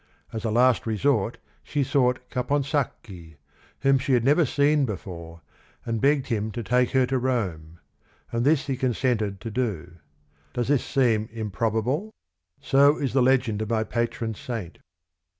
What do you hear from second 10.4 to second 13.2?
Does this seem improbable?" So is